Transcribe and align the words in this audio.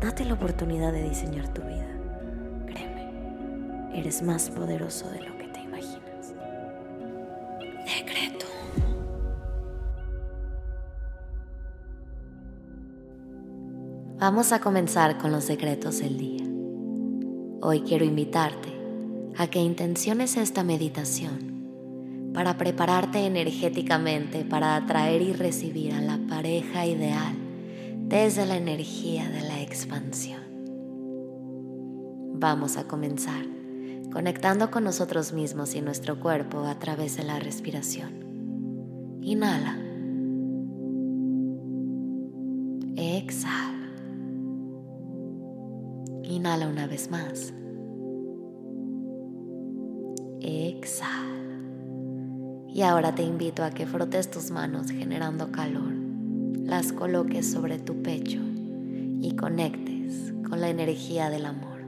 Date 0.00 0.24
la 0.24 0.34
oportunidad 0.34 0.92
de 0.92 1.08
diseñar 1.08 1.52
tu 1.52 1.60
vida. 1.62 1.88
Créeme, 2.66 3.98
eres 3.98 4.22
más 4.22 4.48
poderoso 4.48 5.10
de 5.10 5.22
lo 5.22 5.36
que 5.36 5.48
te 5.48 5.60
imaginas. 5.60 6.34
Decreto. 7.84 8.46
Vamos 14.20 14.52
a 14.52 14.60
comenzar 14.60 15.18
con 15.18 15.32
los 15.32 15.42
secretos 15.44 15.98
del 15.98 16.16
día. 16.16 16.44
Hoy 17.60 17.80
quiero 17.80 18.04
invitarte 18.04 18.68
a 19.36 19.48
que 19.48 19.58
intenciones 19.58 20.36
esta 20.36 20.62
meditación 20.62 22.30
para 22.34 22.56
prepararte 22.56 23.26
energéticamente 23.26 24.44
para 24.44 24.76
atraer 24.76 25.22
y 25.22 25.32
recibir 25.32 25.92
a 25.92 26.00
la 26.00 26.18
pareja 26.28 26.86
ideal 26.86 27.47
desde 28.08 28.46
la 28.46 28.56
energía 28.56 29.28
de 29.28 29.42
la 29.42 29.60
expansión. 29.60 30.40
Vamos 32.36 32.78
a 32.78 32.88
comenzar 32.88 33.44
conectando 34.10 34.70
con 34.70 34.84
nosotros 34.84 35.34
mismos 35.34 35.74
y 35.74 35.82
nuestro 35.82 36.18
cuerpo 36.18 36.60
a 36.60 36.78
través 36.78 37.18
de 37.18 37.24
la 37.24 37.38
respiración. 37.38 39.18
Inhala. 39.20 39.76
Exhala. 42.96 43.90
Inhala 46.22 46.68
una 46.68 46.86
vez 46.86 47.10
más. 47.10 47.52
Exhala. 50.40 51.28
Y 52.68 52.80
ahora 52.80 53.14
te 53.14 53.22
invito 53.22 53.62
a 53.62 53.70
que 53.70 53.86
frotes 53.86 54.30
tus 54.30 54.50
manos 54.50 54.90
generando 54.90 55.52
calor 55.52 55.97
las 56.68 56.92
coloques 56.92 57.50
sobre 57.50 57.78
tu 57.78 58.02
pecho 58.02 58.40
y 59.22 59.34
conectes 59.36 60.34
con 60.46 60.60
la 60.60 60.68
energía 60.68 61.30
del 61.30 61.46
amor. 61.46 61.78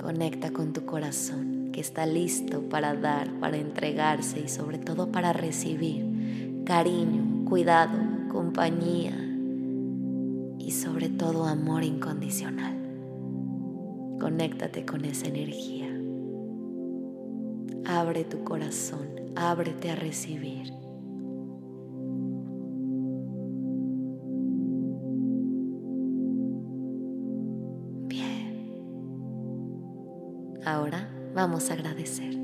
Conecta 0.00 0.52
con 0.52 0.72
tu 0.72 0.86
corazón 0.86 1.70
que 1.72 1.80
está 1.80 2.06
listo 2.06 2.62
para 2.68 2.94
dar, 2.94 3.28
para 3.40 3.56
entregarse 3.56 4.40
y 4.40 4.48
sobre 4.48 4.78
todo 4.78 5.10
para 5.10 5.32
recibir 5.32 6.62
cariño, 6.64 7.44
cuidado, 7.44 7.98
compañía 8.30 9.16
y 10.60 10.70
sobre 10.70 11.08
todo 11.08 11.46
amor 11.46 11.82
incondicional. 11.82 12.78
Conéctate 14.20 14.86
con 14.86 15.04
esa 15.04 15.26
energía. 15.26 15.88
Abre 17.84 18.22
tu 18.22 18.44
corazón, 18.44 19.08
ábrete 19.34 19.90
a 19.90 19.96
recibir. 19.96 20.81
Ahora 30.64 31.08
vamos 31.34 31.70
a 31.70 31.74
agradecer. 31.74 32.36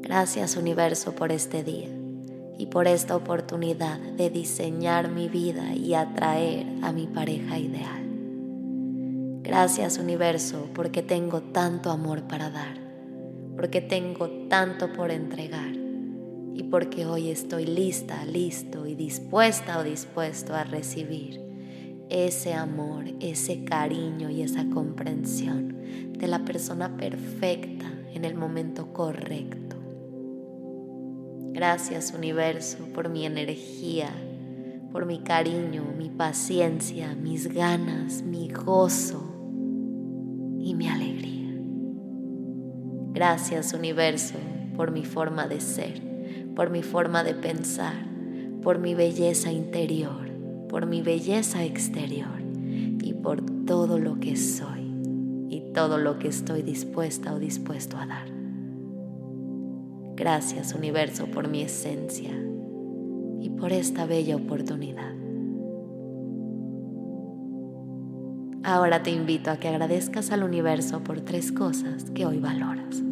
Gracias 0.00 0.56
universo 0.56 1.14
por 1.14 1.30
este 1.30 1.62
día 1.62 1.88
y 2.58 2.66
por 2.66 2.88
esta 2.88 3.14
oportunidad 3.14 3.98
de 3.98 4.30
diseñar 4.30 5.08
mi 5.08 5.28
vida 5.28 5.74
y 5.74 5.94
atraer 5.94 6.66
a 6.82 6.90
mi 6.90 7.06
pareja 7.06 7.58
ideal. 7.58 8.02
Gracias 9.42 9.98
universo 9.98 10.68
porque 10.74 11.02
tengo 11.02 11.40
tanto 11.40 11.92
amor 11.92 12.22
para 12.24 12.50
dar, 12.50 12.76
porque 13.56 13.80
tengo 13.80 14.28
tanto 14.48 14.92
por 14.92 15.12
entregar 15.12 15.72
y 16.54 16.64
porque 16.64 17.06
hoy 17.06 17.30
estoy 17.30 17.64
lista, 17.64 18.24
listo 18.24 18.88
y 18.88 18.96
dispuesta 18.96 19.78
o 19.78 19.84
dispuesto 19.84 20.52
a 20.54 20.64
recibir 20.64 21.40
ese 22.08 22.54
amor, 22.54 23.04
ese 23.20 23.64
cariño 23.64 24.30
y 24.30 24.42
esa 24.42 24.68
comprensión 24.68 25.73
de 26.18 26.26
la 26.26 26.44
persona 26.44 26.96
perfecta 26.96 27.90
en 28.12 28.24
el 28.24 28.34
momento 28.34 28.92
correcto. 28.92 29.76
Gracias 31.52 32.12
universo 32.16 32.86
por 32.94 33.08
mi 33.08 33.26
energía, 33.26 34.10
por 34.92 35.06
mi 35.06 35.20
cariño, 35.20 35.84
mi 35.96 36.10
paciencia, 36.10 37.14
mis 37.14 37.52
ganas, 37.52 38.22
mi 38.22 38.48
gozo 38.48 39.22
y 40.58 40.74
mi 40.74 40.88
alegría. 40.88 41.54
Gracias 43.12 43.72
universo 43.72 44.34
por 44.76 44.90
mi 44.90 45.04
forma 45.04 45.46
de 45.46 45.60
ser, 45.60 46.02
por 46.56 46.70
mi 46.70 46.82
forma 46.82 47.22
de 47.22 47.34
pensar, 47.34 47.94
por 48.62 48.78
mi 48.78 48.94
belleza 48.94 49.52
interior 49.52 50.24
por 50.74 50.86
mi 50.86 51.02
belleza 51.02 51.62
exterior 51.62 52.42
y 53.00 53.14
por 53.14 53.42
todo 53.64 53.96
lo 53.96 54.18
que 54.18 54.36
soy 54.36 54.83
todo 55.74 55.98
lo 55.98 56.18
que 56.18 56.28
estoy 56.28 56.62
dispuesta 56.62 57.34
o 57.34 57.38
dispuesto 57.38 57.98
a 57.98 58.06
dar. 58.06 58.28
Gracias 60.16 60.74
universo 60.74 61.26
por 61.26 61.48
mi 61.48 61.62
esencia 61.62 62.30
y 63.40 63.50
por 63.50 63.72
esta 63.72 64.06
bella 64.06 64.36
oportunidad. 64.36 65.12
Ahora 68.62 69.02
te 69.02 69.10
invito 69.10 69.50
a 69.50 69.58
que 69.58 69.68
agradezcas 69.68 70.30
al 70.30 70.44
universo 70.44 71.04
por 71.04 71.20
tres 71.20 71.52
cosas 71.52 72.10
que 72.10 72.24
hoy 72.24 72.38
valoras. 72.38 73.02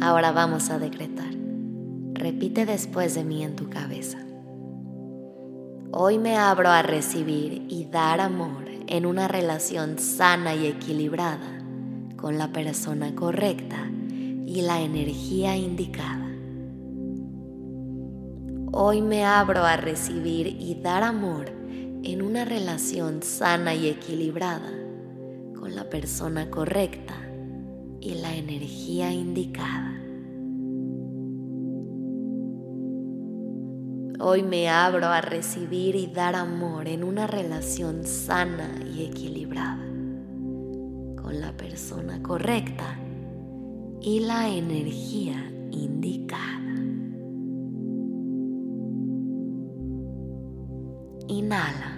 Ahora 0.00 0.32
vamos 0.32 0.70
a 0.70 0.78
decretar. 0.78 1.30
Repite 2.14 2.64
después 2.64 3.14
de 3.14 3.22
mí 3.22 3.44
en 3.44 3.54
tu 3.54 3.68
cabeza. 3.68 4.16
Hoy 5.92 6.18
me 6.18 6.38
abro 6.38 6.70
a 6.70 6.80
recibir 6.80 7.66
y 7.68 7.84
dar 7.84 8.20
amor 8.20 8.64
en 8.86 9.04
una 9.04 9.28
relación 9.28 9.98
sana 9.98 10.54
y 10.54 10.66
equilibrada 10.66 11.58
con 12.16 12.38
la 12.38 12.50
persona 12.50 13.14
correcta 13.14 13.90
y 14.46 14.62
la 14.62 14.80
energía 14.80 15.56
indicada. 15.56 16.30
Hoy 18.72 19.02
me 19.02 19.26
abro 19.26 19.64
a 19.64 19.76
recibir 19.76 20.46
y 20.46 20.76
dar 20.76 21.02
amor 21.02 21.50
en 22.02 22.22
una 22.22 22.46
relación 22.46 23.22
sana 23.22 23.74
y 23.74 23.88
equilibrada 23.88 24.72
con 25.58 25.74
la 25.74 25.90
persona 25.90 26.48
correcta 26.48 27.29
y 28.00 28.14
la 28.14 28.34
energía 28.34 29.12
indicada. 29.12 30.00
Hoy 34.22 34.42
me 34.42 34.68
abro 34.68 35.06
a 35.06 35.20
recibir 35.20 35.96
y 35.96 36.06
dar 36.06 36.36
amor 36.36 36.88
en 36.88 37.04
una 37.04 37.26
relación 37.26 38.04
sana 38.04 38.70
y 38.94 39.04
equilibrada 39.04 39.86
con 41.16 41.40
la 41.40 41.56
persona 41.56 42.22
correcta 42.22 42.98
y 44.00 44.20
la 44.20 44.48
energía 44.48 45.50
indicada. 45.70 46.74
Inhala. 51.28 51.89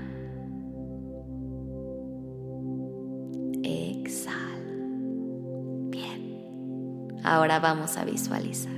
Ahora 7.24 7.60
vamos 7.60 7.96
a 7.96 8.04
visualizar. 8.04 8.72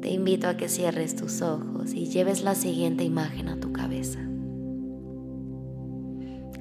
Te 0.00 0.10
invito 0.10 0.48
a 0.48 0.56
que 0.56 0.68
cierres 0.68 1.16
tus 1.16 1.42
ojos 1.42 1.92
y 1.92 2.06
lleves 2.06 2.42
la 2.42 2.54
siguiente 2.54 3.04
imagen 3.04 3.48
a 3.48 3.58
tu 3.58 3.72
cabeza. 3.72 4.20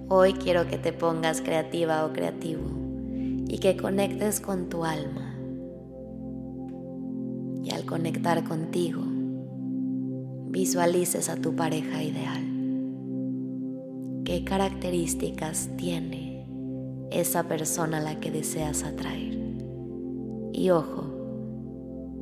Hoy 0.09 0.33
quiero 0.33 0.67
que 0.67 0.77
te 0.77 0.93
pongas 0.93 1.41
creativa 1.41 2.05
o 2.05 2.13
creativo 2.13 2.69
y 3.47 3.59
que 3.59 3.77
conectes 3.77 4.39
con 4.39 4.69
tu 4.69 4.85
alma. 4.85 5.35
Y 7.63 7.71
al 7.71 7.85
conectar 7.85 8.43
contigo, 8.43 9.03
visualices 10.49 11.29
a 11.29 11.35
tu 11.35 11.55
pareja 11.55 12.03
ideal. 12.03 12.43
¿Qué 14.23 14.43
características 14.43 15.69
tiene? 15.77 16.27
esa 17.11 17.43
persona 17.43 17.97
a 17.97 18.01
la 18.01 18.19
que 18.19 18.31
deseas 18.31 18.83
atraer. 18.83 19.46
Y 20.57 20.71
ojo, 20.71 21.03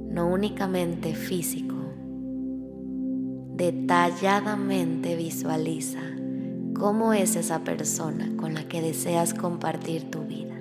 no 0.09 0.27
únicamente 0.27 1.15
físico, 1.15 1.73
detalladamente 3.55 5.15
visualiza 5.15 6.01
cómo 6.77 7.13
es 7.13 7.37
esa 7.37 7.63
persona 7.63 8.35
con 8.35 8.53
la 8.53 8.67
que 8.67 8.81
deseas 8.81 9.33
compartir 9.33 10.11
tu 10.11 10.25
vida. 10.25 10.53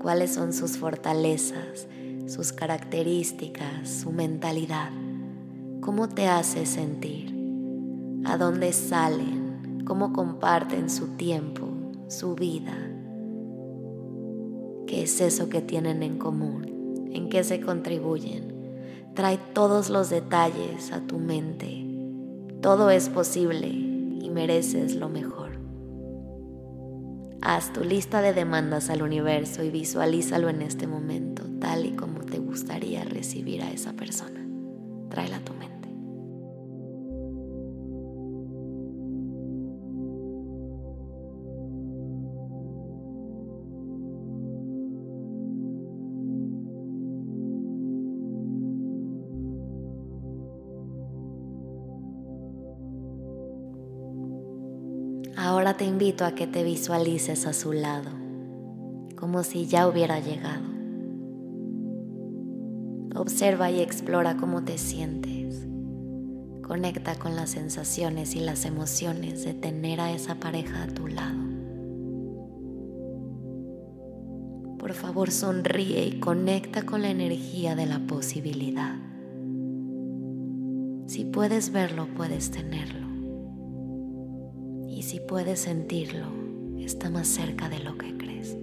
Cuáles 0.00 0.30
son 0.32 0.54
sus 0.54 0.78
fortalezas, 0.78 1.86
sus 2.28 2.54
características, 2.54 3.86
su 3.90 4.10
mentalidad. 4.10 4.88
Cómo 5.82 6.08
te 6.08 6.28
hace 6.28 6.64
sentir. 6.64 7.30
A 8.24 8.38
dónde 8.38 8.72
salen. 8.72 9.82
Cómo 9.84 10.14
comparten 10.14 10.88
su 10.88 11.08
tiempo, 11.08 11.68
su 12.08 12.36
vida. 12.36 12.91
¿Qué 15.02 15.06
es 15.06 15.20
eso 15.20 15.48
que 15.48 15.60
tienen 15.60 16.04
en 16.04 16.16
común? 16.16 17.10
¿En 17.10 17.28
qué 17.28 17.42
se 17.42 17.60
contribuyen? 17.60 19.10
Trae 19.16 19.36
todos 19.52 19.90
los 19.90 20.10
detalles 20.10 20.92
a 20.92 21.00
tu 21.00 21.18
mente. 21.18 21.84
Todo 22.60 22.88
es 22.88 23.08
posible 23.08 23.66
y 23.66 24.30
mereces 24.30 24.94
lo 24.94 25.08
mejor. 25.08 25.58
Haz 27.40 27.72
tu 27.72 27.82
lista 27.82 28.22
de 28.22 28.32
demandas 28.32 28.90
al 28.90 29.02
universo 29.02 29.64
y 29.64 29.70
visualízalo 29.70 30.48
en 30.48 30.62
este 30.62 30.86
momento, 30.86 31.42
tal 31.58 31.84
y 31.84 31.96
como 31.96 32.20
te 32.20 32.38
gustaría 32.38 33.02
recibir 33.02 33.62
a 33.62 33.72
esa 33.72 33.94
persona. 33.94 34.46
Tráela 35.08 35.38
a 35.38 35.44
tu 35.44 35.52
mente. 35.54 35.81
Ahora 55.52 55.76
te 55.76 55.84
invito 55.84 56.24
a 56.24 56.34
que 56.34 56.46
te 56.46 56.64
visualices 56.64 57.46
a 57.46 57.52
su 57.52 57.74
lado, 57.74 58.08
como 59.16 59.42
si 59.42 59.66
ya 59.66 59.86
hubiera 59.86 60.18
llegado. 60.18 60.64
Observa 63.14 63.70
y 63.70 63.82
explora 63.82 64.38
cómo 64.38 64.64
te 64.64 64.78
sientes. 64.78 65.66
Conecta 66.62 67.16
con 67.16 67.36
las 67.36 67.50
sensaciones 67.50 68.34
y 68.34 68.40
las 68.40 68.64
emociones 68.64 69.44
de 69.44 69.52
tener 69.52 70.00
a 70.00 70.10
esa 70.12 70.36
pareja 70.36 70.84
a 70.84 70.86
tu 70.86 71.06
lado. 71.06 71.44
Por 74.78 74.94
favor, 74.94 75.30
sonríe 75.30 76.06
y 76.06 76.18
conecta 76.18 76.86
con 76.86 77.02
la 77.02 77.10
energía 77.10 77.76
de 77.76 77.84
la 77.84 77.98
posibilidad. 77.98 78.96
Si 81.08 81.26
puedes 81.26 81.72
verlo, 81.72 82.08
puedes 82.16 82.50
tenerlo. 82.50 83.11
Y 85.02 85.04
si 85.04 85.18
puedes 85.18 85.58
sentirlo, 85.58 86.26
está 86.78 87.10
más 87.10 87.26
cerca 87.26 87.68
de 87.68 87.80
lo 87.80 87.98
que 87.98 88.16
crees. 88.16 88.56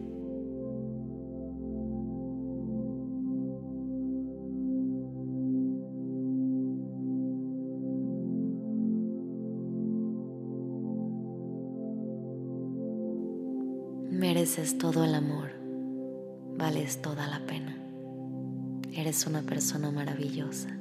Mereces 14.10 14.78
todo 14.78 15.04
el 15.04 15.16
amor, 15.16 15.50
vales 16.58 17.02
toda 17.02 17.28
la 17.28 17.46
pena. 17.46 17.76
Eres 18.94 19.28
una 19.28 19.42
persona 19.42 19.92
maravillosa. 19.92 20.79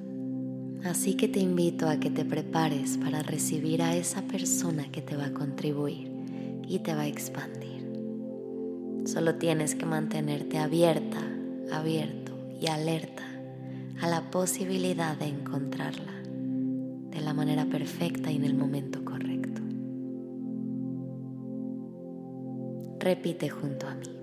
Así 0.84 1.14
que 1.14 1.28
te 1.28 1.40
invito 1.40 1.88
a 1.88 1.98
que 1.98 2.10
te 2.10 2.24
prepares 2.24 2.98
para 2.98 3.22
recibir 3.22 3.82
a 3.82 3.96
esa 3.96 4.22
persona 4.22 4.90
que 4.90 5.02
te 5.02 5.16
va 5.16 5.26
a 5.26 5.32
contribuir 5.32 6.10
y 6.68 6.78
te 6.78 6.94
va 6.94 7.02
a 7.02 7.06
expandir. 7.06 7.68
Solo 9.04 9.34
tienes 9.36 9.74
que 9.74 9.86
mantenerte 9.86 10.58
abierta, 10.58 11.18
abierto 11.72 12.32
y 12.60 12.68
alerta 12.68 13.24
a 14.00 14.06
la 14.08 14.30
posibilidad 14.30 15.16
de 15.16 15.26
encontrarla 15.26 16.12
de 17.10 17.20
la 17.20 17.34
manera 17.34 17.64
perfecta 17.64 18.30
y 18.30 18.36
en 18.36 18.44
el 18.44 18.54
momento 18.54 19.04
correcto. 19.04 19.60
Repite 23.00 23.48
junto 23.48 23.88
a 23.88 23.94
mí. 23.94 24.14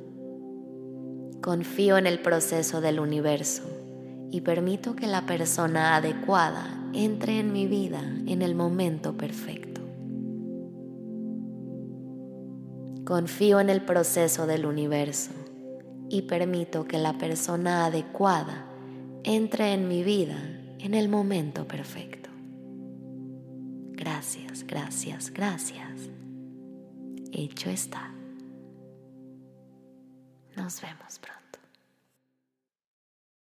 Confío 1.42 1.98
en 1.98 2.08
el 2.08 2.20
proceso 2.20 2.80
del 2.80 3.00
universo 3.00 3.64
y 4.32 4.42
permito 4.42 4.96
que 4.96 5.08
la 5.08 5.26
persona 5.26 5.96
adecuada 5.96 6.66
entre 6.94 7.40
en 7.40 7.52
mi 7.54 7.68
vida 7.68 8.02
en 8.26 8.42
el 8.42 8.56
momento 8.56 9.16
perfecto. 9.16 9.82
Confío 13.06 13.60
en 13.60 13.70
el 13.70 13.82
proceso 13.82 14.48
del 14.48 14.66
universo 14.66 15.32
y 16.10 16.24
permito 16.24 16.86
que 16.86 16.98
la 16.98 17.18
persona 17.18 17.86
adecuada 17.86 18.66
entre 19.24 19.74
en 19.74 19.88
mi 19.88 20.04
vida 20.04 20.38
en 20.80 20.94
el 20.94 21.10
momento 21.10 21.68
perfecto. 21.68 22.30
Gracias, 23.92 24.66
gracias, 24.66 25.32
gracias. 25.32 26.10
Hecho 27.32 27.70
está. 27.70 28.14
Nos 30.56 30.82
vemos 30.82 31.20
pronto. 31.20 31.45